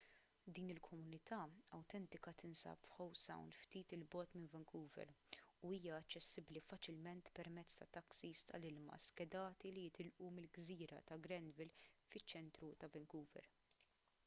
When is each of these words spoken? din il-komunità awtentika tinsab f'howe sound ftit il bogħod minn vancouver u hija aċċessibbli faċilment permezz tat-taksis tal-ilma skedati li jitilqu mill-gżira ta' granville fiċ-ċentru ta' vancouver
din 0.53 0.69
il-komunità 0.73 1.39
awtentika 1.77 2.31
tinsab 2.41 2.85
f'howe 2.93 3.17
sound 3.25 3.57
ftit 3.65 3.91
il 3.97 4.05
bogħod 4.15 4.31
minn 4.37 4.47
vancouver 4.53 5.11
u 5.67 5.69
hija 5.75 5.99
aċċessibbli 6.03 6.63
faċilment 6.71 7.29
permezz 7.41 7.77
tat-taksis 7.81 8.41
tal-ilma 8.53 8.97
skedati 9.09 9.73
li 9.77 9.83
jitilqu 9.85 10.31
mill-gżira 10.39 11.03
ta' 11.11 11.19
granville 11.27 11.77
fiċ-ċentru 12.15 12.71
ta' 12.85 12.91
vancouver 12.97 13.51